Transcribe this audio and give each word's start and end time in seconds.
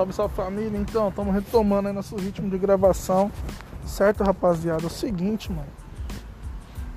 Salve, 0.00 0.12
salve 0.14 0.34
família. 0.34 0.78
Então, 0.78 1.10
estamos 1.10 1.34
retomando 1.34 1.88
aí 1.88 1.94
nosso 1.94 2.16
ritmo 2.16 2.48
de 2.48 2.56
gravação. 2.56 3.30
Certo, 3.84 4.24
rapaziada? 4.24 4.84
É 4.84 4.86
o 4.86 4.90
seguinte, 4.90 5.52
mano. 5.52 5.68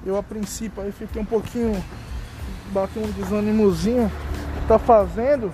Eu 0.05 0.16
a 0.16 0.23
princípio 0.23 0.82
aí 0.82 0.89
fiquei 0.89 1.21
um 1.21 1.26
pouquinho. 1.26 1.84
Bati 2.71 2.97
um 3.00 3.11
desânimozinho. 3.11 4.10
Tá 4.70 4.79
fazendo. 4.79 5.54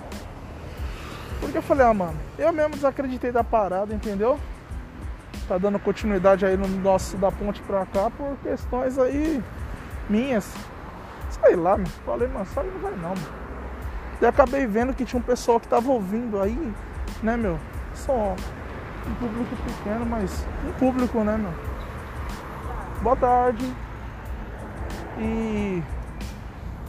Porque 1.40 1.58
eu 1.58 1.62
falei, 1.62 1.86
ah, 1.86 1.92
mano, 1.92 2.16
eu 2.38 2.52
mesmo 2.52 2.76
desacreditei 2.76 3.32
da 3.32 3.42
parada, 3.42 3.92
entendeu? 3.92 4.38
Tá 5.48 5.58
dando 5.58 5.80
continuidade 5.80 6.46
aí 6.46 6.56
no 6.56 6.68
nosso 6.68 7.16
da 7.16 7.32
ponte 7.32 7.60
pra 7.62 7.84
cá 7.84 8.10
por 8.10 8.36
questões 8.44 8.96
aí 8.96 9.42
minhas. 10.08 10.48
Sei 11.30 11.56
lá, 11.56 11.72
mano. 11.72 11.88
Falei, 12.06 12.28
mano, 12.28 12.46
só 12.54 12.62
não 12.62 12.78
vai 12.78 12.92
não, 12.92 13.08
mano. 13.08 13.40
E 14.20 14.26
acabei 14.26 14.68
vendo 14.68 14.94
que 14.94 15.04
tinha 15.04 15.18
um 15.18 15.24
pessoal 15.24 15.58
que 15.58 15.66
tava 15.66 15.90
ouvindo 15.90 16.40
aí, 16.40 16.72
né, 17.22 17.36
meu? 17.36 17.58
Só 17.94 18.34
um 19.06 19.14
público 19.14 19.56
pequeno, 19.64 20.06
mas 20.06 20.46
um 20.66 20.72
público, 20.72 21.22
né, 21.24 21.36
meu? 21.36 21.52
Boa 23.02 23.16
tarde. 23.16 23.72
E 25.18 25.82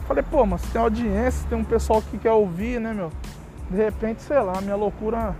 falei, 0.06 0.22
pô, 0.22 0.44
mas 0.46 0.62
tem 0.62 0.80
audiência, 0.80 1.46
tem 1.48 1.58
um 1.58 1.64
pessoal 1.64 2.02
que 2.02 2.18
quer 2.18 2.32
ouvir, 2.32 2.80
né, 2.80 2.92
meu? 2.92 3.10
De 3.70 3.76
repente, 3.76 4.22
sei 4.22 4.40
lá, 4.40 4.60
minha 4.60 4.76
loucura 4.76 5.34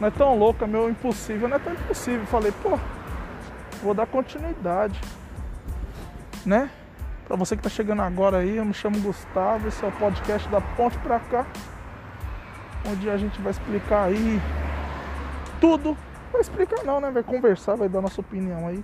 não 0.00 0.08
é 0.08 0.10
tão 0.10 0.38
louca, 0.38 0.66
meu 0.66 0.88
impossível 0.88 1.48
não 1.48 1.56
é 1.56 1.58
tão 1.58 1.72
impossível. 1.72 2.26
Falei, 2.26 2.52
pô, 2.62 2.78
vou 3.82 3.94
dar 3.94 4.06
continuidade, 4.06 5.00
né? 6.44 6.70
Para 7.26 7.36
você 7.36 7.56
que 7.56 7.60
está 7.60 7.68
chegando 7.68 8.00
agora 8.00 8.38
aí, 8.38 8.56
eu 8.56 8.64
me 8.64 8.72
chamo 8.72 8.98
Gustavo, 9.00 9.68
esse 9.68 9.84
é 9.84 9.88
o 9.88 9.92
podcast 9.92 10.48
da 10.48 10.60
Ponte 10.62 10.96
para 10.98 11.20
cá, 11.20 11.46
onde 12.90 13.08
a 13.08 13.16
gente 13.16 13.40
vai 13.40 13.52
explicar 13.52 14.04
aí 14.04 14.40
tudo. 15.60 15.96
Vai 16.32 16.40
explicar 16.40 16.84
não, 16.84 17.00
né? 17.00 17.10
Vai 17.10 17.22
conversar, 17.22 17.76
vai 17.76 17.88
dar 17.88 18.00
nossa 18.00 18.20
opinião 18.20 18.68
aí 18.68 18.82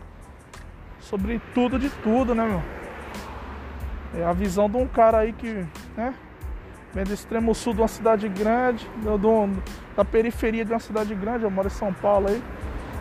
sobre 1.01 1.41
tudo 1.55 1.79
de 1.79 1.91
tudo, 1.91 2.35
né, 2.35 2.47
meu? 2.47 2.63
É 4.21 4.25
a 4.25 4.33
visão 4.33 4.69
de 4.71 4.77
um 4.77 4.87
cara 4.87 5.19
aí 5.19 5.33
que, 5.33 5.67
né? 5.97 6.15
Vem 6.93 7.05
do 7.05 7.13
extremo 7.13 7.55
sul 7.55 7.75
de 7.75 7.81
uma 7.81 7.89
cidade 7.89 8.29
grande, 8.29 8.89
do, 9.03 9.19
do, 9.19 9.63
da 9.97 10.05
periferia 10.05 10.65
de 10.65 10.73
uma 10.73 10.79
cidade 10.79 11.15
grande, 11.15 11.45
eu 11.45 11.51
moro 11.51 11.67
em 11.67 11.71
São 11.71 11.93
Paulo 11.93 12.29
aí, 12.29 12.43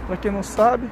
pra 0.07 0.17
quem 0.17 0.31
não 0.31 0.41
sabe 0.41 0.89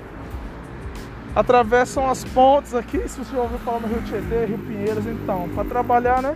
atravessam 1.35 2.09
as 2.09 2.23
pontes 2.23 2.73
aqui, 2.73 3.07
se 3.07 3.19
você 3.19 3.35
já 3.35 3.41
ouviu 3.41 3.59
falar 3.59 3.79
no 3.79 3.87
Rio 3.87 4.01
Tietê, 4.03 4.45
Rio 4.45 4.57
Pinheiros, 4.59 5.05
então, 5.05 5.49
para 5.49 5.63
trabalhar, 5.63 6.21
né? 6.21 6.35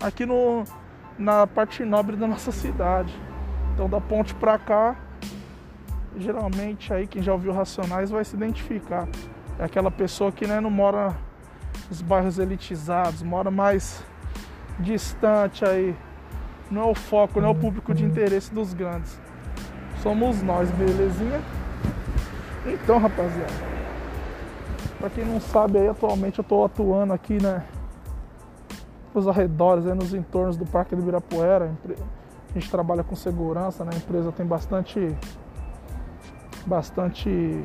Aqui 0.00 0.24
no, 0.24 0.64
na 1.18 1.46
parte 1.46 1.84
nobre 1.84 2.16
da 2.16 2.26
nossa 2.26 2.52
cidade. 2.52 3.14
Então, 3.72 3.88
da 3.88 4.00
ponte 4.00 4.34
para 4.34 4.58
cá, 4.58 4.96
geralmente 6.16 6.92
aí 6.92 7.06
quem 7.06 7.22
já 7.22 7.32
ouviu 7.32 7.52
Racionais 7.52 8.10
vai 8.10 8.24
se 8.24 8.36
identificar. 8.36 9.08
É 9.58 9.64
aquela 9.64 9.90
pessoa 9.90 10.30
que 10.32 10.46
né, 10.46 10.60
não 10.60 10.70
mora 10.70 11.14
nos 11.88 12.02
bairros 12.02 12.38
elitizados, 12.38 13.22
mora 13.22 13.50
mais 13.50 14.04
distante 14.78 15.64
aí. 15.64 15.94
Não 16.70 16.82
é 16.82 16.86
o 16.86 16.94
foco, 16.94 17.40
não 17.40 17.48
é 17.48 17.50
o 17.50 17.54
público 17.54 17.94
de 17.94 18.04
interesse 18.04 18.52
dos 18.52 18.72
grandes. 18.72 19.20
Somos 20.02 20.42
nós, 20.42 20.70
belezinha? 20.72 21.40
Então, 22.66 22.98
rapaziada. 22.98 23.52
Para 24.98 25.10
quem 25.10 25.24
não 25.24 25.40
sabe 25.40 25.78
aí, 25.78 25.88
atualmente 25.88 26.38
eu 26.38 26.42
estou 26.42 26.64
atuando 26.64 27.12
aqui, 27.12 27.40
né? 27.42 27.62
Nos 29.14 29.28
arredores, 29.28 29.86
aí, 29.86 29.94
nos 29.94 30.12
entornos 30.12 30.56
do 30.56 30.66
Parque 30.66 30.96
do 30.96 31.02
Ibirapuera. 31.02 31.70
A 32.50 32.58
gente 32.58 32.68
trabalha 32.70 33.04
com 33.04 33.14
segurança, 33.14 33.84
né? 33.84 33.92
A 33.94 33.96
empresa 33.96 34.32
tem 34.32 34.44
bastante. 34.44 35.16
Bastante. 36.66 37.64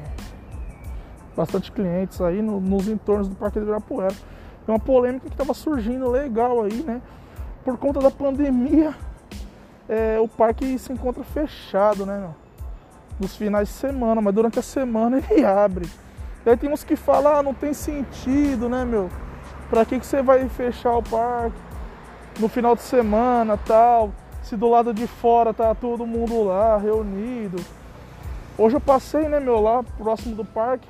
Bastante 1.35 1.71
clientes 1.71 2.21
aí 2.21 2.41
no, 2.41 2.59
nos 2.59 2.87
entornos 2.87 3.27
do 3.27 3.35
Parque 3.35 3.59
do 3.59 3.63
Ibirapuera. 3.63 4.13
É 4.67 4.71
uma 4.71 4.79
polêmica 4.79 5.27
que 5.27 5.33
estava 5.33 5.53
surgindo 5.55 6.07
legal 6.09 6.61
aí, 6.61 6.83
né? 6.83 7.01
Por 7.63 7.77
conta 7.77 7.99
da 7.99 8.11
pandemia, 8.11 8.93
é, 9.87 10.19
o 10.19 10.27
parque 10.27 10.77
se 10.77 10.93
encontra 10.93 11.23
fechado, 11.23 12.05
né? 12.05 12.29
Nos 13.19 13.35
finais 13.35 13.69
de 13.69 13.73
semana, 13.73 14.21
mas 14.21 14.35
durante 14.35 14.59
a 14.59 14.61
semana 14.61 15.17
ele 15.17 15.43
abre. 15.45 15.89
E 16.45 16.49
aí 16.49 16.55
tem 16.55 16.71
uns 16.71 16.83
que 16.83 16.95
falam, 16.95 17.35
ah, 17.35 17.43
não 17.43 17.53
tem 17.53 17.73
sentido, 17.73 18.69
né, 18.69 18.85
meu? 18.85 19.09
Pra 19.69 19.85
que, 19.85 19.99
que 19.99 20.05
você 20.05 20.21
vai 20.21 20.47
fechar 20.49 20.95
o 20.97 21.03
parque 21.03 21.57
no 22.39 22.47
final 22.47 22.75
de 22.75 22.81
semana 22.81 23.57
tal? 23.57 24.11
Se 24.41 24.55
do 24.55 24.67
lado 24.67 24.93
de 24.93 25.05
fora 25.05 25.53
tá 25.53 25.75
todo 25.75 26.07
mundo 26.07 26.43
lá, 26.43 26.77
reunido. 26.77 27.63
Hoje 28.57 28.75
eu 28.75 28.81
passei, 28.81 29.27
né, 29.27 29.39
meu, 29.39 29.59
lá 29.61 29.83
próximo 29.83 30.35
do 30.35 30.43
parque. 30.43 30.87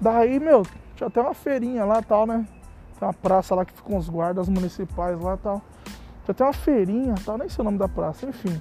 Daí, 0.00 0.40
meu, 0.40 0.64
tinha 0.96 1.06
até 1.06 1.20
uma 1.20 1.32
feirinha 1.32 1.84
lá 1.84 2.02
tal, 2.02 2.26
né? 2.26 2.46
Tem 2.98 3.06
uma 3.06 3.14
praça 3.14 3.54
lá 3.54 3.64
que 3.64 3.72
ficam 3.72 3.96
os 3.96 4.08
guardas 4.08 4.48
municipais 4.48 5.20
lá 5.20 5.36
tal. 5.36 5.62
Tinha 6.24 6.32
até 6.32 6.44
uma 6.44 6.52
feirinha 6.52 7.14
tal, 7.24 7.38
nem 7.38 7.48
sei 7.48 7.62
o 7.62 7.64
nome 7.64 7.78
da 7.78 7.88
praça, 7.88 8.26
enfim. 8.26 8.60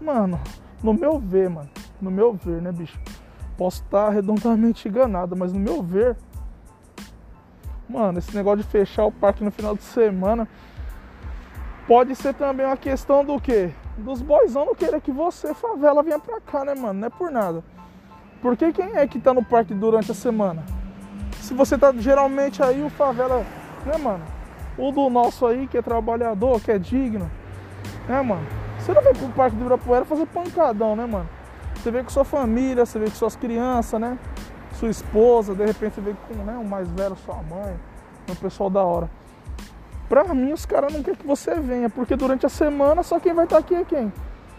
Mano, 0.00 0.40
no 0.82 0.94
meu 0.94 1.18
ver, 1.18 1.50
mano, 1.50 1.68
no 2.00 2.10
meu 2.10 2.32
ver, 2.32 2.62
né, 2.62 2.70
bicho? 2.70 3.00
Posso 3.56 3.82
estar 3.82 4.10
redondamente 4.10 4.88
enganado, 4.88 5.36
mas 5.36 5.52
no 5.52 5.60
meu 5.60 5.82
ver, 5.82 6.16
mano, 7.92 8.18
esse 8.18 8.34
negócio 8.34 8.64
de 8.64 8.70
fechar 8.70 9.04
o 9.04 9.12
parque 9.12 9.44
no 9.44 9.50
final 9.50 9.76
de 9.76 9.82
semana 9.82 10.48
pode 11.86 12.16
ser 12.16 12.32
também 12.32 12.64
uma 12.64 12.76
questão 12.76 13.24
do 13.24 13.38
quê? 13.38 13.70
Dos 13.98 14.22
boizão 14.22 14.64
não 14.64 14.74
querer 14.74 15.00
que 15.00 15.12
você, 15.12 15.52
favela, 15.52 16.02
venha 16.02 16.18
pra 16.18 16.40
cá, 16.40 16.64
né, 16.64 16.74
mano? 16.74 17.00
Não 17.00 17.06
é 17.06 17.10
por 17.10 17.30
nada. 17.30 17.62
Porque 18.40 18.72
quem 18.72 18.96
é 18.96 19.06
que 19.06 19.20
tá 19.20 19.34
no 19.34 19.44
parque 19.44 19.74
durante 19.74 20.10
a 20.10 20.14
semana? 20.14 20.64
Se 21.40 21.52
você 21.52 21.76
tá 21.76 21.92
geralmente 21.92 22.62
aí, 22.62 22.82
o 22.82 22.88
favela, 22.88 23.44
né, 23.84 23.98
mano? 23.98 24.24
O 24.78 24.90
do 24.90 25.10
nosso 25.10 25.46
aí, 25.46 25.66
que 25.66 25.76
é 25.76 25.82
trabalhador, 25.82 26.60
que 26.60 26.70
é 26.70 26.78
digno, 26.78 27.30
né, 28.08 28.22
mano? 28.22 28.46
Você 28.78 28.94
não 28.94 29.02
vem 29.02 29.12
pro 29.12 29.28
parque 29.28 29.54
do 29.54 29.60
Ibirapuera 29.60 30.04
fazer 30.06 30.26
pancadão, 30.26 30.96
né, 30.96 31.04
mano? 31.04 31.28
Você 31.74 31.90
vê 31.90 32.02
com 32.02 32.10
sua 32.10 32.24
família, 32.24 32.86
você 32.86 32.98
vê 32.98 33.04
com 33.04 33.16
suas 33.16 33.36
crianças, 33.36 34.00
né? 34.00 34.18
Sua 34.82 34.90
esposa, 34.90 35.54
de 35.54 35.64
repente 35.64 35.94
você 35.94 36.00
vê 36.00 36.16
com 36.26 36.34
né, 36.42 36.58
o 36.58 36.64
mais 36.64 36.90
velho, 36.90 37.14
sua 37.24 37.36
mãe, 37.36 37.78
um 38.28 38.34
pessoal 38.34 38.68
da 38.68 38.82
hora. 38.82 39.08
Pra 40.08 40.34
mim, 40.34 40.52
os 40.52 40.66
caras 40.66 40.92
não 40.92 41.04
querem 41.04 41.20
que 41.20 41.24
você 41.24 41.54
venha, 41.60 41.88
porque 41.88 42.16
durante 42.16 42.46
a 42.46 42.48
semana 42.48 43.04
só 43.04 43.20
quem 43.20 43.32
vai 43.32 43.44
estar 43.44 43.58
aqui 43.58 43.76
é 43.76 43.84
quem? 43.84 44.12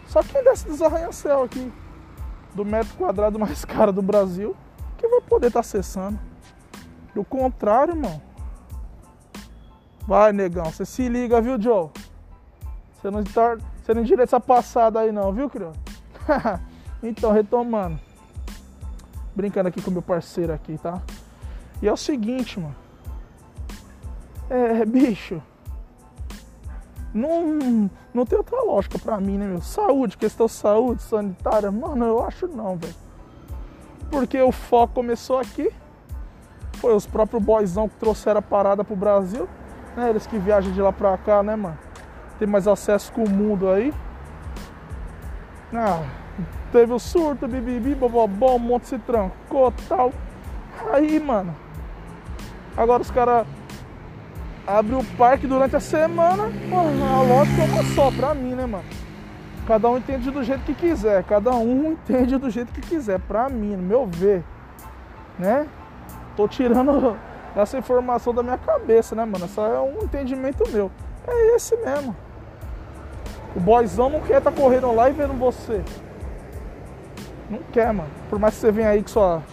Só 0.08 0.24
quem 0.24 0.42
desce 0.42 0.66
dos 0.66 0.82
arranha-céu 0.82 1.44
aqui, 1.44 1.70
do 2.56 2.64
metro 2.64 2.96
quadrado 2.96 3.38
mais 3.38 3.66
caro 3.68 3.92
do 3.92 4.02
Brasil, 4.02 4.56
que 4.98 5.06
vai 5.06 5.20
poder 5.20 5.48
estar 5.48 5.60
acessando. 5.60 6.18
Do 7.14 7.26
contrário, 7.26 7.94
irmão. 7.94 8.22
Vai, 10.08 10.32
negão, 10.32 10.64
você 10.64 10.86
se 10.86 11.10
liga, 11.10 11.42
viu, 11.42 11.62
Joe? 11.62 11.90
Você 12.94 13.12
não, 13.12 13.26
tá, 13.26 13.58
você 13.84 13.94
não 13.94 14.04
endireita 14.04 14.24
essa 14.24 14.40
passada 14.40 15.02
aí 15.02 15.12
não, 15.12 15.34
viu, 15.34 15.50
criança? 15.50 15.82
Então, 17.04 17.34
retomando. 17.34 18.00
Brincando 19.36 19.70
aqui 19.70 19.82
com 19.82 19.92
meu 19.92 20.02
parceiro 20.02 20.54
aqui, 20.54 20.78
tá? 20.78 21.02
E 21.82 21.88
é 21.88 21.92
o 21.92 21.98
seguinte, 21.98 22.60
mano. 22.60 22.76
É, 24.50 24.86
bicho. 24.86 25.42
Não, 27.14 27.90
não 28.14 28.26
tem 28.26 28.38
outra 28.38 28.62
lógica 28.64 28.98
pra 28.98 29.20
mim, 29.20 29.38
né, 29.38 29.46
meu? 29.46 29.62
Saúde, 29.62 30.18
questão 30.18 30.48
saúde, 30.48 31.02
sanitária. 31.04 31.72
Mano, 31.72 32.06
eu 32.06 32.24
acho 32.26 32.48
não, 32.48 32.76
velho. 32.76 32.96
Porque 34.10 34.42
o 34.42 34.52
foco 34.52 34.94
começou 34.94 35.40
aqui. 35.40 35.72
Foi 36.74 36.94
os 36.96 37.06
próprios 37.06 37.42
boyzão 37.42 37.88
que 37.88 37.96
trouxeram 37.96 38.40
a 38.40 38.42
parada 38.42 38.84
pro 38.84 38.96
Brasil. 38.96 39.48
Né? 39.96 40.10
Eles 40.10 40.26
que 40.26 40.38
viajam 40.38 40.72
de 40.72 40.82
lá 40.82 40.92
pra 40.92 41.18
cá, 41.18 41.44
né, 41.44 41.56
mano? 41.56 41.78
Tem 42.40 42.48
mais 42.48 42.68
acesso 42.68 43.12
com 43.14 43.24
o 43.24 43.30
mundo 43.30 43.70
aí. 43.70 43.94
Ah, 45.74 46.04
Teve 46.72 46.92
o 46.94 47.00
surto, 47.00 47.48
bibibi, 47.48 47.94
bobobó, 47.94 48.56
um 48.56 48.60
monte 48.60 48.88
se 48.88 48.98
trancou 48.98 49.72
tal. 49.88 50.12
Aí, 50.92 51.20
mano. 51.20 51.56
Agora 52.76 53.02
os 53.02 53.12
caras 53.12 53.46
abrem 54.66 54.98
o 54.98 55.04
parque 55.18 55.46
durante 55.46 55.76
a 55.76 55.80
semana. 55.80 56.50
Mano, 56.70 57.06
a 57.06 57.22
lógica 57.22 57.62
é 57.62 57.66
uma 57.66 57.84
só 57.94 58.12
pra 58.12 58.34
mim, 58.34 58.56
né, 58.56 58.66
mano? 58.66 58.86
Cada 59.68 59.88
um 59.90 59.98
entende 59.98 60.32
do 60.32 60.44
jeito 60.44 60.64
que 60.64 60.74
quiser. 60.74 61.24
Cada 61.24 61.52
um 61.52 61.92
entende 61.94 62.38
do 62.38 62.50
jeito 62.50 62.74
que 62.74 62.82
quiser. 62.82 63.20
Pra 63.20 63.48
mim, 63.50 63.76
no 63.76 63.84
meu 63.84 64.08
ver. 64.08 64.44
Né? 65.38 65.68
Tô 66.36 66.48
tirando 66.48 67.16
essa 67.56 67.78
informação 67.78 68.34
da 68.34 68.42
minha 68.42 68.58
cabeça, 68.58 69.16
né, 69.16 69.24
mano? 69.26 69.48
Só 69.48 69.68
é 69.68 69.80
um 69.80 70.04
entendimento 70.04 70.68
meu. 70.72 70.92
É 71.28 71.56
esse 71.56 71.78
mesmo. 71.78 72.16
O 73.56 73.60
boyzão 73.60 74.10
não 74.10 74.20
quer 74.20 74.42
tá 74.42 74.52
correndo 74.52 74.92
lá 74.94 75.10
e 75.10 75.14
vendo 75.14 75.34
você. 75.34 75.84
Não 77.50 77.60
quer, 77.72 77.94
mano. 77.94 78.10
Por 78.30 78.40
mais 78.40 78.56
que 78.56 78.62
você 78.62 78.72
venha 78.72 78.90
aí 78.90 79.02
com 79.02 79.10
sua, 79.10 79.44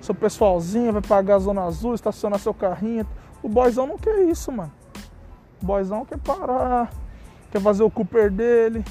seu 0.00 0.14
pessoalzinho, 0.14 0.92
vai 0.92 1.02
pagar 1.02 1.36
a 1.36 1.38
zona 1.38 1.64
azul, 1.64 1.94
estacionar 1.94 2.38
seu 2.38 2.52
carrinho. 2.52 3.06
O 3.42 3.48
boyzão 3.48 3.86
não 3.86 3.96
quer 3.96 4.20
isso, 4.22 4.50
mano. 4.52 4.72
O 5.62 5.66
boyzão 5.66 6.04
quer 6.04 6.18
parar, 6.18 6.90
quer 7.50 7.60
fazer 7.60 7.82
o 7.82 7.90
Cooper 7.90 8.30
dele. 8.30 8.84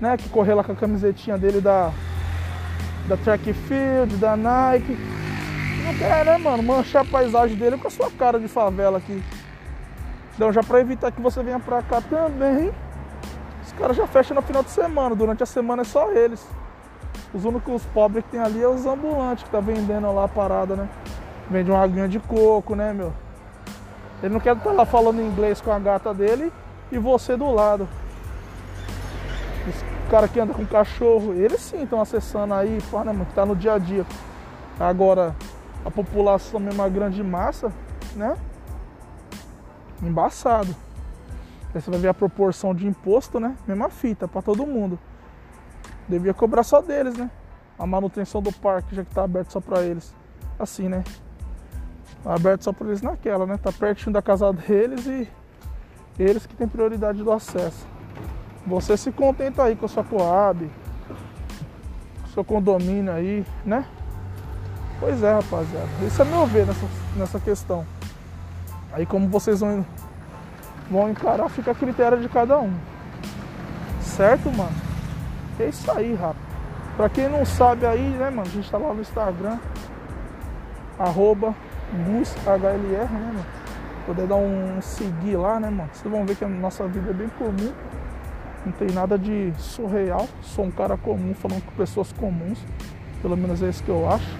né? 0.00 0.16
Que 0.16 0.28
correr 0.28 0.54
lá 0.54 0.64
com 0.64 0.72
a 0.72 0.76
camisetinha 0.76 1.36
dele 1.36 1.60
da, 1.60 1.90
da 3.06 3.16
Track 3.16 3.52
Field, 3.52 4.16
da 4.16 4.36
Nike. 4.36 4.96
Não 5.84 5.94
quer, 5.94 6.24
né, 6.24 6.38
mano? 6.38 6.62
Manchar 6.62 7.02
a 7.02 7.10
paisagem 7.10 7.56
dele 7.56 7.76
com 7.76 7.88
a 7.88 7.90
sua 7.90 8.10
cara 8.10 8.38
de 8.38 8.48
favela 8.48 8.98
aqui. 8.98 9.22
Então, 10.34 10.52
já 10.52 10.62
pra 10.62 10.80
evitar 10.80 11.10
que 11.10 11.20
você 11.20 11.42
venha 11.42 11.58
pra 11.60 11.82
cá 11.82 12.00
também, 12.00 12.72
os 13.62 13.72
caras 13.72 13.96
já 13.96 14.06
fecham 14.06 14.34
no 14.34 14.42
final 14.42 14.62
de 14.62 14.70
semana. 14.70 15.14
Durante 15.14 15.42
a 15.42 15.46
semana 15.46 15.82
é 15.82 15.84
só 15.84 16.10
eles. 16.12 16.46
Os 17.32 17.44
únicos 17.44 17.84
pobres 17.86 18.24
que 18.24 18.32
tem 18.32 18.40
ali 18.40 18.62
é 18.62 18.68
os 18.68 18.84
ambulantes 18.86 19.44
que 19.44 19.50
tá 19.50 19.60
vendendo 19.60 20.12
lá 20.12 20.24
a 20.24 20.28
parada, 20.28 20.74
né? 20.74 20.88
Vende 21.48 21.70
uma 21.70 21.82
aguinha 21.82 22.08
de 22.08 22.18
coco, 22.18 22.74
né, 22.74 22.92
meu? 22.92 23.12
Ele 24.22 24.34
não 24.34 24.40
quer 24.40 24.56
estar 24.56 24.72
lá 24.72 24.84
falando 24.84 25.22
inglês 25.22 25.60
com 25.60 25.70
a 25.70 25.78
gata 25.78 26.12
dele 26.12 26.52
e 26.90 26.98
você 26.98 27.36
do 27.36 27.50
lado. 27.50 27.88
Os 29.68 30.10
caras 30.10 30.30
que 30.30 30.40
andam 30.40 30.54
com 30.54 30.66
cachorro, 30.66 31.32
eles 31.32 31.60
sim 31.60 31.82
estão 31.82 32.00
acessando 32.00 32.52
aí, 32.54 32.78
pô, 32.90 32.98
né, 32.98 33.12
mano? 33.12 33.26
Que 33.26 33.34
tá 33.34 33.46
no 33.46 33.54
dia 33.54 33.74
a 33.74 33.78
dia. 33.78 34.04
Agora, 34.78 35.34
a 35.84 35.90
população 35.90 36.58
mesmo, 36.58 36.82
a 36.82 36.88
grande 36.88 37.22
massa, 37.22 37.72
né? 38.16 38.36
Embaçado. 40.02 40.74
Aí 41.74 41.80
você 41.80 41.90
vai 41.90 42.00
ver 42.00 42.08
a 42.08 42.14
proporção 42.14 42.74
de 42.74 42.86
imposto, 42.86 43.38
né? 43.38 43.56
Mesma 43.66 43.88
fita 43.88 44.26
para 44.26 44.42
todo 44.42 44.66
mundo. 44.66 44.98
Devia 46.10 46.34
cobrar 46.34 46.64
só 46.64 46.82
deles, 46.82 47.16
né? 47.16 47.30
A 47.78 47.86
manutenção 47.86 48.42
do 48.42 48.52
parque, 48.52 48.96
já 48.96 49.04
que 49.04 49.14
tá 49.14 49.22
aberto 49.22 49.52
só 49.52 49.60
para 49.60 49.82
eles. 49.82 50.12
Assim, 50.58 50.88
né? 50.88 51.04
Tá 52.24 52.34
aberto 52.34 52.64
só 52.64 52.72
para 52.72 52.88
eles 52.88 53.00
naquela, 53.00 53.46
né? 53.46 53.56
Tá 53.56 53.70
pertinho 53.70 54.12
da 54.12 54.20
casa 54.20 54.52
deles 54.52 55.06
e 55.06 55.28
eles 56.18 56.46
que 56.46 56.56
têm 56.56 56.66
prioridade 56.66 57.22
do 57.22 57.30
acesso. 57.30 57.86
Você 58.66 58.96
se 58.96 59.12
contenta 59.12 59.62
aí 59.62 59.76
com 59.76 59.86
a 59.86 59.88
sua 59.88 60.02
Coab, 60.02 60.68
seu 62.34 62.44
condomínio 62.44 63.12
aí, 63.12 63.46
né? 63.64 63.86
Pois 64.98 65.22
é, 65.22 65.32
rapaziada. 65.32 65.88
Isso 66.04 66.20
é 66.20 66.24
meu 66.24 66.44
ver 66.46 66.66
nessa, 66.66 66.86
nessa 67.16 67.40
questão. 67.40 67.86
Aí 68.92 69.06
como 69.06 69.28
vocês 69.28 69.60
vão, 69.60 69.86
vão 70.90 71.08
encarar, 71.08 71.48
fica 71.48 71.70
a 71.70 71.74
critério 71.74 72.20
de 72.20 72.28
cada 72.28 72.58
um. 72.58 72.74
Certo, 74.02 74.50
mano? 74.50 74.89
É 75.60 75.68
isso 75.68 75.90
aí, 75.90 76.14
rapaz. 76.14 76.36
Pra 76.96 77.08
quem 77.08 77.28
não 77.28 77.44
sabe 77.44 77.84
aí, 77.84 78.00
né, 78.00 78.30
mano? 78.30 78.42
A 78.42 78.50
gente 78.50 78.70
tá 78.70 78.78
lá 78.78 78.94
no 78.94 79.02
Instagram. 79.02 79.58
Arroba 80.98 81.54
GusHLR, 81.92 83.10
né, 83.10 83.32
mano? 83.32 83.46
Poder 84.06 84.26
dar 84.26 84.36
um 84.36 84.80
seguir 84.80 85.36
lá, 85.36 85.60
né, 85.60 85.68
mano? 85.68 85.90
Vocês 85.92 86.10
vão 86.10 86.24
ver 86.24 86.36
que 86.36 86.44
a 86.44 86.48
nossa 86.48 86.86
vida 86.88 87.10
é 87.10 87.12
bem 87.12 87.28
comum. 87.38 87.72
Não 88.64 88.72
tem 88.72 88.90
nada 88.90 89.18
de 89.18 89.52
surreal. 89.58 90.26
Sou 90.40 90.64
um 90.64 90.70
cara 90.70 90.96
comum 90.96 91.34
falando 91.34 91.62
com 91.62 91.72
pessoas 91.72 92.10
comuns. 92.12 92.58
Pelo 93.20 93.36
menos 93.36 93.62
é 93.62 93.68
isso 93.68 93.82
que 93.82 93.90
eu 93.90 94.08
acho. 94.10 94.34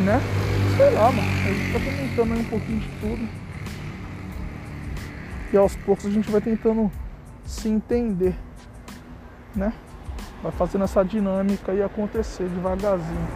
Né? 0.00 0.20
Sei 0.76 0.90
lá, 0.90 1.12
mano. 1.12 1.28
A 1.28 1.52
gente 1.52 1.72
tá 1.72 1.78
comentando 1.78 2.32
aí 2.32 2.40
um 2.40 2.50
pouquinho 2.50 2.80
de 2.80 2.88
tudo. 3.00 3.28
E 5.52 5.56
aos 5.56 5.76
poucos 5.76 6.06
a 6.06 6.10
gente 6.10 6.28
vai 6.30 6.40
tentando 6.40 6.90
se 7.44 7.68
entender. 7.68 8.34
Né? 9.54 9.72
Vai 10.44 10.52
fazendo 10.52 10.84
essa 10.84 11.02
dinâmica 11.02 11.72
aí 11.72 11.82
acontecer 11.82 12.46
devagarzinho. 12.50 13.28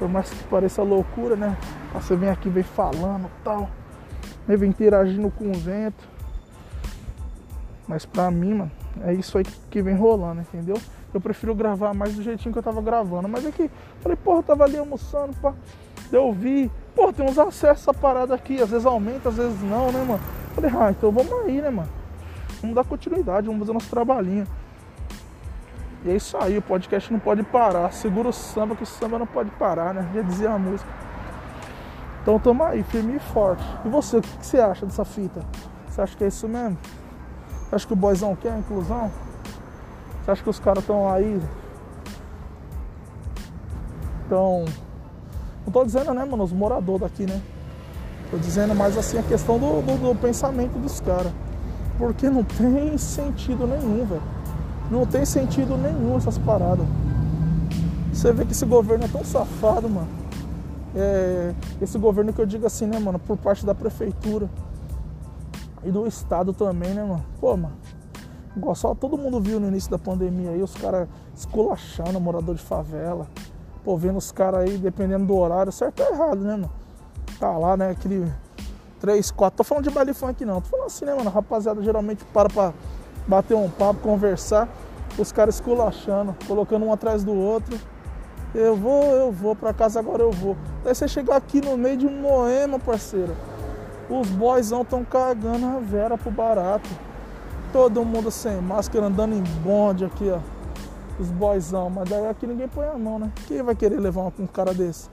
Por 0.00 0.08
mais 0.08 0.28
que 0.28 0.42
pareça 0.48 0.82
loucura, 0.82 1.36
né? 1.36 1.56
Você 1.94 2.16
vem 2.16 2.28
aqui, 2.28 2.48
vem 2.48 2.64
falando 2.64 3.30
tal. 3.44 3.70
Vem 4.48 4.68
interagindo 4.68 5.30
com 5.30 5.48
o 5.48 5.54
vento. 5.54 6.02
Mas 7.86 8.04
pra 8.04 8.32
mim, 8.32 8.54
mano, 8.54 8.72
é 9.04 9.14
isso 9.14 9.38
aí 9.38 9.44
que 9.70 9.80
vem 9.80 9.94
rolando, 9.94 10.40
entendeu? 10.40 10.76
Eu 11.14 11.20
prefiro 11.20 11.54
gravar 11.54 11.94
mais 11.94 12.16
do 12.16 12.22
jeitinho 12.24 12.52
que 12.52 12.58
eu 12.58 12.64
tava 12.64 12.82
gravando. 12.82 13.28
Mas 13.28 13.46
é 13.46 13.52
que, 13.52 13.70
falei, 14.00 14.16
porra, 14.16 14.40
eu 14.40 14.42
tava 14.42 14.64
ali 14.64 14.76
almoçando, 14.76 15.36
pá. 15.36 15.54
Eu 16.10 16.32
vi, 16.32 16.68
porra, 16.96 17.12
tem 17.12 17.24
uns 17.24 17.38
acessos 17.38 17.86
a 17.86 17.94
parada 17.94 18.34
aqui. 18.34 18.60
Às 18.60 18.70
vezes 18.70 18.84
aumenta, 18.84 19.28
às 19.28 19.36
vezes 19.36 19.62
não, 19.62 19.92
né, 19.92 20.04
mano? 20.04 20.20
Falei, 20.52 20.72
ah, 20.76 20.90
então 20.90 21.12
vamos 21.12 21.32
aí, 21.44 21.62
né, 21.62 21.70
mano? 21.70 21.88
Vamos 22.60 22.74
dar 22.74 22.82
continuidade, 22.82 23.46
vamos 23.46 23.60
fazer 23.60 23.72
nosso 23.72 23.88
trabalhinho. 23.88 24.48
E 26.06 26.10
é 26.10 26.14
isso 26.14 26.36
aí, 26.36 26.56
o 26.56 26.62
podcast 26.62 27.12
não 27.12 27.18
pode 27.18 27.42
parar. 27.42 27.92
Segura 27.92 28.28
o 28.28 28.32
samba, 28.32 28.76
que 28.76 28.84
o 28.84 28.86
samba 28.86 29.18
não 29.18 29.26
pode 29.26 29.50
parar, 29.50 29.92
né? 29.92 30.08
Já 30.14 30.22
dizia 30.22 30.50
a 30.52 30.58
música. 30.58 30.88
Então 32.22 32.38
tamo 32.38 32.62
aí, 32.62 32.84
firme 32.84 33.16
e 33.16 33.18
forte. 33.18 33.64
E 33.84 33.88
você, 33.88 34.18
o 34.18 34.22
que 34.22 34.46
você 34.46 34.60
acha 34.60 34.86
dessa 34.86 35.04
fita? 35.04 35.44
Você 35.88 36.00
acha 36.00 36.16
que 36.16 36.22
é 36.22 36.28
isso 36.28 36.46
mesmo? 36.46 36.78
Você 37.68 37.74
acha 37.74 37.86
que 37.88 37.92
o 37.92 37.96
boizão 37.96 38.36
quer 38.36 38.52
a 38.52 38.58
inclusão? 38.58 39.10
Você 40.22 40.30
acha 40.30 40.42
que 40.44 40.50
os 40.50 40.60
caras 40.60 40.84
estão 40.84 41.12
aí? 41.12 41.42
Então. 44.24 44.64
Não 45.64 45.72
tô 45.72 45.84
dizendo, 45.84 46.14
né, 46.14 46.24
mano, 46.24 46.44
os 46.44 46.52
moradores 46.52 47.00
daqui, 47.00 47.26
né? 47.26 47.42
Tô 48.30 48.36
dizendo 48.36 48.76
mais 48.76 48.96
assim 48.96 49.18
a 49.18 49.24
questão 49.24 49.58
do, 49.58 49.82
do, 49.82 50.14
do 50.14 50.20
pensamento 50.20 50.78
dos 50.78 51.00
caras. 51.00 51.32
Porque 51.98 52.30
não 52.30 52.44
tem 52.44 52.96
sentido 52.96 53.66
nenhum, 53.66 54.04
velho. 54.06 54.22
Não 54.90 55.04
tem 55.04 55.24
sentido 55.24 55.76
nenhum 55.76 56.16
essas 56.16 56.38
paradas. 56.38 56.86
Você 58.12 58.32
vê 58.32 58.44
que 58.44 58.52
esse 58.52 58.64
governo 58.64 59.04
é 59.04 59.08
tão 59.08 59.24
safado, 59.24 59.88
mano. 59.88 60.08
É, 60.94 61.54
esse 61.82 61.98
governo 61.98 62.32
que 62.32 62.40
eu 62.40 62.46
digo 62.46 62.66
assim, 62.66 62.86
né, 62.86 62.98
mano, 62.98 63.18
por 63.18 63.36
parte 63.36 63.66
da 63.66 63.74
prefeitura 63.74 64.48
e 65.84 65.90
do 65.90 66.06
estado 66.06 66.54
também, 66.54 66.94
né, 66.94 67.02
mano? 67.02 67.24
Pô, 67.38 67.54
mano, 67.56 67.76
igual 68.56 68.74
só 68.74 68.94
todo 68.94 69.18
mundo 69.18 69.40
viu 69.40 69.60
no 69.60 69.68
início 69.68 69.90
da 69.90 69.98
pandemia 69.98 70.50
aí, 70.50 70.62
os 70.62 70.74
caras 70.74 71.08
esculachando 71.34 72.18
morador 72.18 72.54
de 72.54 72.62
favela. 72.62 73.26
Pô, 73.84 73.96
vendo 73.96 74.16
os 74.16 74.32
caras 74.32 74.60
aí, 74.60 74.78
dependendo 74.78 75.26
do 75.26 75.36
horário, 75.36 75.70
certo 75.70 76.02
ou 76.02 76.14
errado, 76.14 76.38
né, 76.38 76.52
mano? 76.52 76.70
Tá 77.38 77.50
lá, 77.58 77.76
né, 77.76 77.90
aquele 77.90 78.32
3, 78.98 79.30
4. 79.30 79.58
Tô 79.58 79.64
falando 79.64 79.84
de 79.84 79.90
baile 79.90 80.14
funk 80.14 80.44
não, 80.44 80.62
tô 80.62 80.68
falando 80.68 80.86
assim, 80.86 81.04
né, 81.04 81.14
mano? 81.14 81.28
rapaziada 81.28 81.82
geralmente 81.82 82.24
para 82.32 82.48
pra 82.48 82.72
bater 83.26 83.54
um 83.54 83.68
papo, 83.68 84.00
conversar. 84.00 84.68
Os 85.18 85.32
caras 85.32 85.56
esculachando, 85.56 86.34
colocando 86.46 86.84
um 86.84 86.92
atrás 86.92 87.24
do 87.24 87.34
outro. 87.34 87.78
Eu 88.54 88.76
vou, 88.76 89.04
eu 89.14 89.32
vou, 89.32 89.54
pra 89.54 89.72
casa 89.72 89.98
agora 90.00 90.22
eu 90.22 90.30
vou. 90.30 90.56
Daí 90.84 90.94
você 90.94 91.08
chegar 91.08 91.36
aqui 91.36 91.60
no 91.60 91.76
meio 91.76 91.96
de 91.96 92.06
um 92.06 92.20
moema, 92.20 92.78
parceiro. 92.78 93.34
Os 94.08 94.28
boyzão 94.28 94.84
tão 94.84 95.04
cagando 95.04 95.66
a 95.66 95.80
vera 95.80 96.16
pro 96.16 96.30
barato. 96.30 96.88
Todo 97.72 98.04
mundo 98.04 98.30
sem 98.30 98.60
máscara, 98.60 99.06
andando 99.06 99.34
em 99.34 99.42
bonde 99.62 100.04
aqui, 100.04 100.30
ó. 100.30 100.38
Os 101.18 101.30
boyzão. 101.30 101.90
Mas 101.90 102.08
daí 102.08 102.26
aqui 102.26 102.46
ninguém 102.46 102.68
põe 102.68 102.86
a 102.86 102.96
mão, 102.96 103.18
né? 103.18 103.32
Quem 103.46 103.62
vai 103.62 103.74
querer 103.74 103.98
levar 103.98 104.22
um 104.38 104.46
cara 104.46 104.72
desse? 104.72 105.08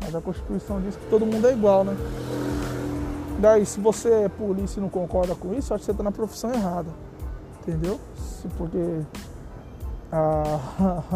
Mas 0.00 0.14
a 0.14 0.20
Constituição 0.20 0.80
diz 0.80 0.96
que 0.96 1.06
todo 1.06 1.26
mundo 1.26 1.46
é 1.46 1.52
igual, 1.52 1.84
né? 1.84 1.94
Daí, 3.38 3.64
se 3.64 3.80
você 3.80 4.24
é 4.24 4.28
polícia 4.28 4.80
e 4.80 4.82
não 4.82 4.90
concorda 4.90 5.34
com 5.34 5.54
isso, 5.54 5.72
acho 5.72 5.80
que 5.80 5.86
você 5.86 5.96
tá 5.96 6.02
na 6.02 6.12
profissão 6.12 6.52
errada. 6.52 6.90
Entendeu? 7.60 8.00
Porque 8.56 9.02
a, 10.10 11.12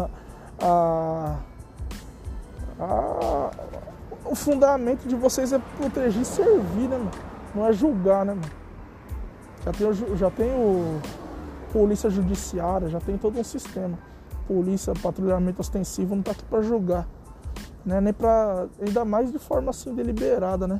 a, 0.61 1.35
a, 2.79 3.51
o 4.25 4.35
fundamento 4.35 5.07
de 5.07 5.15
vocês 5.15 5.51
é 5.51 5.59
proteger 5.77 6.21
e 6.21 6.25
servir, 6.25 6.87
né, 6.87 6.97
mano? 6.97 7.11
Não 7.53 7.65
é 7.65 7.73
julgar, 7.73 8.25
né, 8.25 8.33
mano? 8.33 8.51
Já 9.63 9.71
tem, 9.71 10.17
já 10.17 10.29
tem 10.29 10.51
o 10.51 11.01
polícia 11.73 12.09
judiciária, 12.09 12.87
já 12.87 12.99
tem 12.99 13.17
todo 13.17 13.39
um 13.39 13.43
sistema. 13.43 13.97
Polícia, 14.47 14.93
patrulhamento 15.01 15.59
ostensivo 15.59 16.15
não 16.15 16.21
tá 16.21 16.31
aqui 16.31 16.45
para 16.45 16.61
julgar, 16.61 17.07
né? 17.83 17.99
Nem 17.99 18.13
para 18.13 18.67
ainda 18.79 19.03
mais 19.03 19.31
de 19.31 19.39
forma 19.39 19.71
assim 19.71 19.93
deliberada, 19.95 20.67
né? 20.67 20.79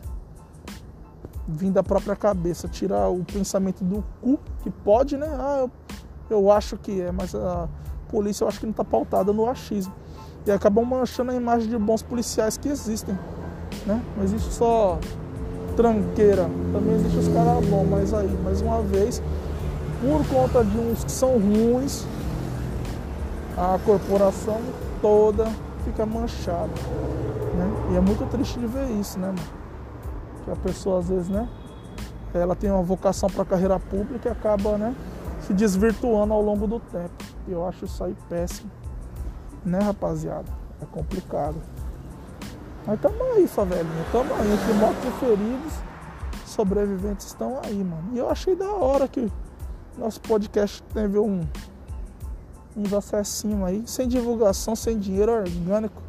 Vim 1.47 1.71
da 1.71 1.83
própria 1.83 2.15
cabeça, 2.15 2.67
tirar 2.67 3.09
o 3.09 3.23
pensamento 3.23 3.83
do 3.83 4.03
cu, 4.21 4.39
que 4.63 4.69
pode, 4.69 5.15
né? 5.15 5.27
Ah, 5.31 5.57
eu, 5.59 5.71
eu 6.29 6.51
acho 6.51 6.77
que 6.77 7.01
é, 7.01 7.11
mas 7.11 7.35
a 7.35 7.67
polícia 8.09 8.43
eu 8.43 8.47
acho 8.47 8.59
que 8.59 8.65
não 8.65 8.73
tá 8.73 8.83
pautada 8.83 9.31
no 9.31 9.47
achismo. 9.47 9.93
E 10.45 10.51
acabam 10.51 10.85
manchando 10.85 11.31
a 11.31 11.35
imagem 11.35 11.69
de 11.69 11.77
bons 11.77 12.01
policiais 12.01 12.57
que 12.57 12.67
existem. 12.67 13.17
Né? 13.85 14.01
Não 14.15 14.23
existe 14.23 14.53
só 14.53 14.99
tranqueira, 15.75 16.49
também 16.71 16.95
existe 16.95 17.17
os 17.17 17.27
caras 17.27 17.65
bons, 17.65 17.87
mas 17.89 18.13
aí, 18.13 18.29
mais 18.43 18.61
uma 18.61 18.81
vez, 18.81 19.21
por 20.01 20.25
conta 20.27 20.63
de 20.63 20.77
uns 20.77 21.03
que 21.03 21.11
são 21.11 21.37
ruins, 21.37 22.05
a 23.57 23.77
corporação 23.85 24.61
toda 25.01 25.45
fica 25.83 26.05
manchada. 26.05 26.71
Né? 27.55 27.91
E 27.93 27.97
é 27.97 27.99
muito 27.99 28.25
triste 28.29 28.59
de 28.59 28.67
ver 28.67 28.89
isso, 28.91 29.19
né, 29.19 29.27
mano? 29.27 29.64
Que 30.45 30.51
a 30.51 30.55
pessoa 30.55 30.99
às 30.99 31.09
vezes, 31.09 31.27
né? 31.27 31.49
Ela 32.33 32.55
tem 32.55 32.71
uma 32.71 32.83
vocação 32.83 33.29
para 33.29 33.43
carreira 33.43 33.79
pública 33.79 34.29
e 34.29 34.31
acaba, 34.31 34.77
né? 34.77 34.95
Se 35.41 35.53
desvirtuando 35.53 36.33
ao 36.33 36.41
longo 36.41 36.65
do 36.67 36.79
tempo. 36.79 37.23
E 37.47 37.51
eu 37.51 37.67
acho 37.67 37.85
isso 37.85 38.03
aí 38.03 38.15
péssimo 38.29 38.71
né, 39.65 39.79
rapaziada? 39.79 40.45
É 40.81 40.85
complicado. 40.85 41.55
Mas 42.85 43.01
tamo 43.01 43.23
aí, 43.35 43.47
favelinha. 43.47 44.05
Tamo 44.11 44.33
aí. 44.35 44.53
Entre 44.53 44.73
mortos 44.73 45.05
e 45.05 45.11
feridos, 45.19 45.73
sobreviventes 46.45 47.25
estão 47.25 47.59
aí, 47.65 47.83
mano. 47.83 48.09
E 48.13 48.19
eu 48.19 48.29
achei 48.29 48.55
da 48.55 48.71
hora 48.71 49.07
que 49.07 49.31
nosso 49.97 50.21
podcast 50.21 50.83
teve 50.93 51.17
um, 51.17 51.41
uns 52.77 52.93
acessinhos 52.93 53.63
aí, 53.63 53.83
sem 53.87 54.07
divulgação, 54.07 54.75
sem 54.75 54.99
dinheiro 54.99 55.31
orgânico. 55.31 56.01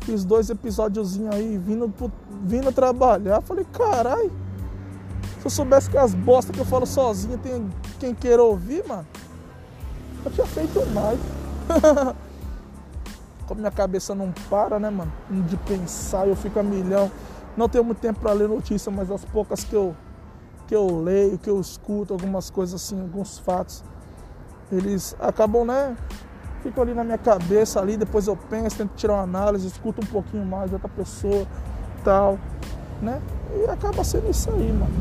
Fiz 0.00 0.24
dois 0.24 0.50
episódiozinhos 0.50 1.34
aí, 1.34 1.58
vindo, 1.58 1.92
vindo 2.42 2.72
trabalhar. 2.72 3.40
Falei, 3.42 3.66
carai, 3.72 4.30
se 5.40 5.46
eu 5.46 5.50
soubesse 5.50 5.88
que 5.88 5.96
as 5.96 6.14
bostas 6.14 6.54
que 6.54 6.60
eu 6.60 6.66
falo 6.66 6.86
sozinho 6.86 7.38
tem 7.38 7.68
quem 7.98 8.14
queira 8.14 8.42
ouvir, 8.42 8.86
mano, 8.86 9.06
eu 10.24 10.30
tinha 10.30 10.46
feito 10.46 10.84
mais. 10.90 11.18
Como 13.46 13.60
minha 13.60 13.70
cabeça 13.70 14.14
não 14.14 14.32
para, 14.48 14.78
né, 14.78 14.90
mano? 14.90 15.12
De 15.48 15.56
pensar, 15.56 16.28
eu 16.28 16.36
fico 16.36 16.58
a 16.58 16.62
milhão. 16.62 17.10
Não 17.56 17.68
tenho 17.68 17.82
muito 17.82 18.00
tempo 18.00 18.20
para 18.20 18.32
ler 18.32 18.48
notícia, 18.48 18.92
mas 18.92 19.10
as 19.10 19.24
poucas 19.24 19.64
que 19.64 19.74
eu, 19.74 19.96
que 20.66 20.74
eu 20.74 21.00
leio, 21.02 21.38
que 21.38 21.50
eu 21.50 21.60
escuto, 21.60 22.12
algumas 22.12 22.48
coisas 22.48 22.80
assim, 22.80 23.00
alguns 23.00 23.38
fatos, 23.38 23.82
eles 24.70 25.16
acabam, 25.18 25.64
né? 25.64 25.96
Ficam 26.62 26.82
ali 26.82 26.94
na 26.94 27.02
minha 27.02 27.18
cabeça 27.18 27.80
ali, 27.80 27.96
depois 27.96 28.26
eu 28.26 28.36
penso, 28.36 28.76
tento 28.76 28.94
tirar 28.94 29.14
uma 29.14 29.22
análise, 29.22 29.66
escuto 29.66 30.02
um 30.02 30.06
pouquinho 30.06 30.44
mais 30.44 30.68
de 30.68 30.74
outra 30.74 30.88
pessoa, 30.88 31.46
tal, 32.04 32.38
né? 33.00 33.20
E 33.56 33.70
acaba 33.70 34.04
sendo 34.04 34.30
isso 34.30 34.50
aí, 34.50 34.70
mano. 34.72 34.92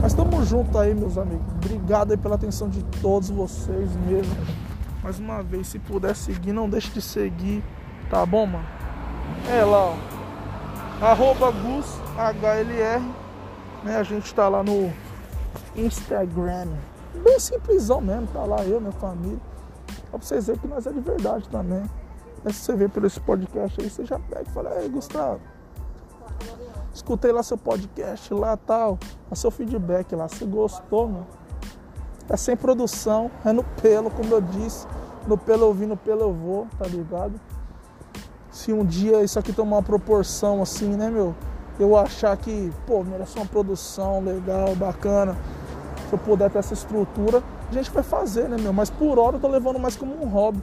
Mas 0.00 0.14
tamo 0.14 0.44
junto 0.44 0.78
aí, 0.78 0.94
meus 0.94 1.18
amigos. 1.18 1.44
Obrigado 1.56 2.12
aí 2.12 2.16
pela 2.16 2.36
atenção 2.36 2.68
de 2.68 2.84
todos 3.02 3.30
vocês 3.30 3.96
mesmo. 4.06 4.34
Mais 5.02 5.18
uma 5.18 5.42
vez, 5.42 5.66
se 5.68 5.78
puder 5.78 6.14
seguir, 6.14 6.52
não 6.52 6.68
deixe 6.68 6.90
de 6.90 7.02
seguir, 7.02 7.64
tá 8.08 8.24
bom, 8.24 8.46
mano? 8.46 8.66
É 9.50 9.64
lá, 9.64 9.86
ó. 9.86 9.94
Arroba 11.00 11.50
Gus 11.50 11.98
HLR. 12.16 13.02
Né? 13.84 13.96
A 13.96 14.02
gente 14.02 14.34
tá 14.34 14.48
lá 14.48 14.62
no 14.62 14.92
Instagram. 15.76 16.68
Bem 17.24 17.38
simplesão 17.40 18.00
mesmo, 18.00 18.26
tá 18.28 18.44
lá 18.44 18.64
eu, 18.64 18.80
minha 18.80 18.92
família. 18.92 19.38
Pra 20.10 20.18
vocês 20.18 20.46
verem 20.46 20.60
que 20.60 20.68
nós 20.68 20.86
é 20.86 20.92
de 20.92 21.00
verdade 21.00 21.48
também. 21.48 21.82
Mas 22.44 22.56
se 22.56 22.62
você 22.62 22.76
ver 22.76 22.90
pelo 22.90 23.06
esse 23.06 23.20
podcast 23.20 23.80
aí, 23.80 23.90
você 23.90 24.04
já 24.04 24.18
pega 24.18 24.42
e 24.42 24.52
fala, 24.52 24.80
ei 24.80 24.88
Gustavo, 24.88 25.40
escutei 26.94 27.32
lá 27.32 27.42
seu 27.42 27.58
podcast 27.58 28.32
lá 28.32 28.56
tal, 28.56 28.98
a 29.30 29.34
seu 29.34 29.50
feedback 29.50 30.14
lá, 30.14 30.28
se 30.28 30.44
gostou, 30.44 31.08
mano. 31.08 31.26
É 32.28 32.36
sem 32.36 32.56
produção, 32.56 33.30
é 33.44 33.52
no 33.52 33.64
pelo, 33.82 34.10
como 34.10 34.32
eu 34.32 34.40
disse. 34.40 34.86
No 35.26 35.36
pelo 35.36 35.66
eu 35.66 35.74
vim, 35.74 35.86
no 35.86 35.96
pelo 35.96 36.22
eu 36.22 36.32
vou, 36.32 36.66
tá 36.78 36.86
ligado? 36.86 37.40
Se 38.50 38.72
um 38.72 38.84
dia 38.84 39.22
isso 39.22 39.38
aqui 39.38 39.52
tomar 39.52 39.76
uma 39.76 39.82
proporção 39.82 40.62
assim, 40.62 40.96
né, 40.96 41.10
meu? 41.10 41.34
Eu 41.78 41.96
achar 41.96 42.36
que, 42.36 42.72
pô, 42.86 43.02
merece 43.02 43.36
uma 43.36 43.46
produção 43.46 44.20
legal, 44.20 44.74
bacana 44.74 45.36
se 46.08 46.14
eu 46.14 46.18
puder 46.18 46.50
ter 46.50 46.58
essa 46.58 46.72
estrutura, 46.72 47.42
a 47.70 47.72
gente 47.72 47.90
vai 47.90 48.02
fazer, 48.02 48.48
né, 48.48 48.56
meu? 48.58 48.72
Mas 48.72 48.90
por 48.90 49.18
hora 49.18 49.36
eu 49.36 49.40
tô 49.40 49.48
levando 49.48 49.78
mais 49.78 49.96
como 49.96 50.14
um 50.22 50.28
hobby. 50.28 50.62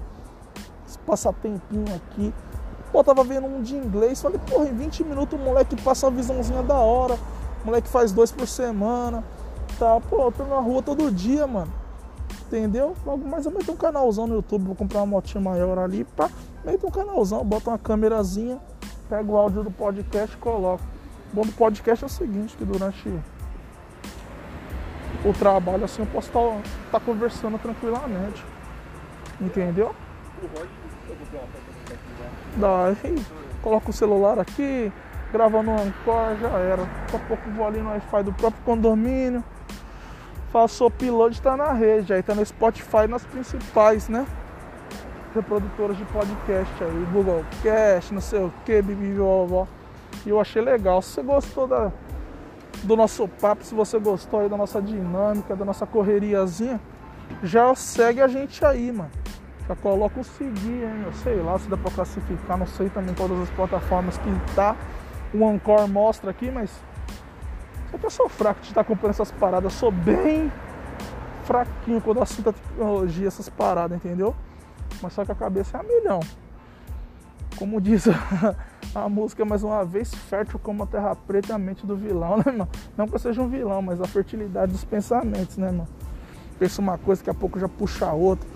Passar 1.05 1.33
tempinho 1.33 1.85
aqui. 1.95 2.33
Pô, 2.91 3.03
tava 3.03 3.24
vendo 3.24 3.45
um 3.45 3.62
de 3.62 3.75
inglês, 3.75 4.21
falei, 4.21 4.39
porra, 4.39 4.65
em 4.65 4.74
20 4.74 5.03
minutos 5.03 5.39
o 5.39 5.43
moleque 5.43 5.75
passa 5.81 6.07
uma 6.07 6.15
visãozinha 6.15 6.63
da 6.63 6.75
hora, 6.75 7.19
o 7.62 7.65
moleque 7.65 7.88
faz 7.89 8.12
dois 8.12 8.31
por 8.31 8.47
semana, 8.47 9.24
tá? 9.77 10.00
Pô, 10.09 10.24
eu 10.24 10.31
tô 10.31 10.45
na 10.45 10.59
rua 10.59 10.81
todo 10.81 11.12
dia, 11.12 11.45
mano. 11.45 11.71
Entendeu? 12.47 12.95
Logo 13.05 13.27
mais 13.27 13.45
eu 13.45 13.51
meto 13.51 13.71
um 13.71 13.75
canalzão 13.75 14.25
no 14.25 14.35
YouTube, 14.35 14.65
vou 14.65 14.75
comprar 14.75 15.00
uma 15.00 15.07
motinha 15.07 15.43
maior 15.43 15.77
ali, 15.77 16.05
pá, 16.05 16.29
meto 16.63 16.88
um 16.88 16.91
canalzão, 16.91 17.43
boto 17.43 17.69
uma 17.69 17.77
câmerazinha, 17.77 18.59
pego 19.09 19.33
o 19.33 19.38
áudio 19.38 19.63
do 19.63 19.71
podcast 19.71 20.35
e 20.35 20.39
coloco. 20.39 20.83
O 21.33 21.35
bom 21.35 21.41
do 21.41 21.51
podcast 21.51 22.03
é 22.03 22.07
o 22.07 22.09
seguinte, 22.09 22.55
que 22.55 22.63
durante 22.63 23.09
o 25.25 25.34
trabalho, 25.34 25.84
assim 25.84 26.03
eu 26.03 26.08
posso 26.08 26.27
estar 26.27 26.39
tá, 26.39 27.00
tá 27.00 27.00
conversando 27.00 27.58
tranquilamente. 27.58 28.46
Entendeu? 29.41 29.94
Daí 32.55 33.25
coloco 33.62 33.89
o 33.89 33.94
celular 33.94 34.39
aqui, 34.39 34.91
grava 35.32 35.63
no 35.63 35.74
Anchor, 35.74 36.38
já 36.39 36.50
era. 36.50 36.84
Daqui 36.84 37.15
a 37.15 37.20
pouco 37.20 37.50
vou 37.50 37.67
ali 37.67 37.79
no 37.79 37.89
Wi-Fi 37.89 38.24
do 38.24 38.34
próprio 38.34 38.63
condomínio. 38.63 39.44
Faço 40.51 40.86
o 40.86 40.88
upload, 40.88 41.41
tá 41.41 41.58
na 41.58 41.74
rede, 41.74 42.13
aí 42.13 42.24
tá 42.24 42.34
no 42.34 42.46
Spotify 42.46 43.08
nas 43.10 43.25
principais, 43.25 44.08
né? 44.08 44.25
Reprodutoras 45.34 45.98
de 45.98 46.05
podcast 46.05 46.74
aí, 46.82 47.08
Google 47.12 47.44
Cast, 47.62 48.13
não 48.13 48.22
sei 48.22 48.39
o 48.39 48.53
que, 48.63 48.82
bibi. 48.82 49.17
E 50.25 50.29
eu 50.29 50.39
achei 50.39 50.62
legal. 50.62 51.01
Se 51.01 51.15
você 51.15 51.24
gostou 51.24 51.67
da, 51.67 51.91
do 52.85 52.95
nosso 52.95 53.27
papo, 53.27 53.63
se 53.63 53.73
você 53.73 53.99
gostou 53.99 54.39
aí 54.39 54.49
da 54.49 54.57
nossa 54.57 54.81
dinâmica, 54.81 55.55
da 55.55 55.65
nossa 55.65 55.85
correriazinha, 55.85 56.79
já 57.43 57.73
segue 57.75 58.21
a 58.21 58.27
gente 58.27 58.63
aí, 58.63 58.91
mano. 58.91 59.11
Já 59.67 59.75
coloca 59.75 60.19
o 60.19 60.23
seguir, 60.23 60.83
hein? 60.83 61.03
Eu 61.05 61.13
sei 61.13 61.41
lá 61.41 61.57
se 61.57 61.67
dá 61.67 61.75
pra 61.75 61.91
classificar, 61.91 62.57
não 62.57 62.67
sei 62.67 62.89
também 62.89 63.15
todas 63.15 63.39
as 63.41 63.49
plataformas 63.49 64.17
que 64.17 64.55
tá. 64.55 64.75
O 65.33 65.47
Anchor 65.47 65.87
mostra 65.87 66.29
aqui, 66.29 66.51
mas. 66.51 66.71
Eu 68.01 68.09
sou 68.09 68.29
fraco 68.29 68.61
de 68.61 68.67
estar 68.67 68.81
acompanhando 68.81 69.11
essas 69.11 69.31
paradas. 69.31 69.73
Eu 69.73 69.79
sou 69.79 69.91
bem 69.91 70.51
fraquinho 71.45 72.01
quando 72.01 72.21
assunto 72.21 72.49
a 72.49 72.53
tecnologia, 72.53 73.27
essas 73.27 73.49
paradas, 73.49 73.97
entendeu? 73.97 74.35
Mas 75.01 75.13
só 75.13 75.25
que 75.25 75.31
a 75.31 75.35
cabeça 75.35 75.77
é 75.77 75.79
a 75.79 75.83
milhão. 75.83 76.19
Como 77.57 77.81
diz 77.81 78.07
a 78.09 78.55
música 79.09 79.43
mais 79.43 79.63
uma 79.63 79.83
vez 79.83 80.13
fértil 80.13 80.59
como 80.59 80.83
a 80.83 80.87
terra 80.87 81.15
preta 81.15 81.55
a 81.55 81.57
mente 81.57 81.85
do 81.85 81.95
vilão, 81.95 82.37
né, 82.37 82.43
mano? 82.45 82.69
Não 82.97 83.07
que 83.07 83.15
eu 83.15 83.19
seja 83.19 83.41
um 83.41 83.49
vilão, 83.49 83.81
mas 83.81 83.99
a 83.99 84.05
fertilidade 84.05 84.71
dos 84.71 84.83
pensamentos, 84.83 85.57
né, 85.57 85.69
mano? 85.71 85.87
Pensa 86.57 86.81
uma 86.81 86.97
coisa, 86.97 87.21
daqui 87.21 87.29
a 87.29 87.33
pouco 87.33 87.59
já 87.59 87.67
puxa 87.67 88.05
a 88.05 88.13
outra, 88.13 88.47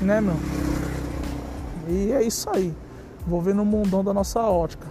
né, 0.00 0.20
meu? 0.20 0.34
E 1.88 2.12
é 2.12 2.22
isso 2.22 2.50
aí. 2.50 2.74
Vou 3.26 3.40
ver 3.40 3.54
no 3.54 3.64
mundão 3.64 4.02
da 4.02 4.12
nossa 4.12 4.40
ótica. 4.40 4.86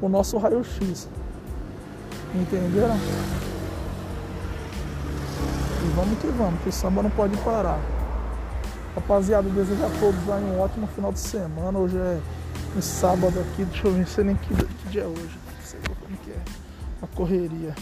O 0.00 0.08
nosso 0.08 0.38
raio-x. 0.38 1.08
Entenderam? 2.34 2.96
E 5.84 5.90
vamos 5.96 6.18
que 6.18 6.26
vamos, 6.28 6.60
que 6.60 6.68
o 6.68 6.72
samba 6.72 7.02
não 7.02 7.10
pode 7.10 7.36
parar. 7.38 7.80
Rapaziada, 8.94 9.48
desejo 9.50 9.84
a 9.84 9.90
todos 9.98 10.30
aí 10.30 10.44
um 10.44 10.60
ótimo 10.60 10.86
final 10.88 11.12
de 11.12 11.18
semana. 11.18 11.78
Hoje 11.78 11.96
é 11.96 12.20
um 12.76 12.82
sábado 12.82 13.40
aqui, 13.40 13.64
deixa 13.64 13.86
eu 13.86 13.92
ver, 13.92 14.00
não 14.00 14.06
sei 14.06 14.24
nem 14.24 14.36
que, 14.36 14.54
que 14.54 14.88
dia 14.88 15.02
é 15.02 15.06
hoje, 15.06 15.38
não 15.56 15.64
sei 15.64 15.80
como 16.00 16.18
que 16.18 16.30
é 16.30 16.42
a 17.02 17.06
correria. 17.06 17.74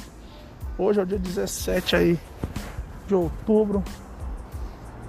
Hoje 0.79 1.01
é 1.01 1.03
o 1.03 1.07
dia 1.07 1.19
17 1.19 1.97
aí 1.97 2.21
de 3.07 3.15
outubro. 3.15 3.83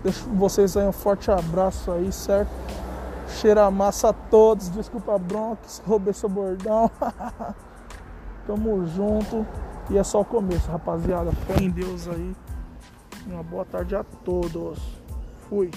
Deixo 0.03 0.27
vocês 0.29 0.77
aí 0.77 0.87
um 0.87 0.91
forte 0.91 1.29
abraço 1.29 1.91
aí, 1.91 2.11
certo? 2.11 2.51
Cheira 3.27 3.69
massa 3.69 4.09
a 4.09 4.13
todos, 4.13 4.69
desculpa 4.69 5.17
Bronx, 5.17 5.81
roubei 5.85 6.13
seu 6.13 6.29
bordão. 6.29 6.89
Tamo 8.47 8.85
junto. 8.87 9.45
E 9.89 9.97
é 9.97 10.03
só 10.03 10.21
o 10.21 10.25
começo, 10.25 10.69
rapaziada. 10.71 11.31
Fé 11.31 11.63
em 11.63 11.69
Deus 11.69 12.07
aí. 12.07 12.35
Uma 13.25 13.43
boa 13.43 13.65
tarde 13.65 13.95
a 13.95 14.03
todos. 14.03 14.79
Fui. 15.49 15.69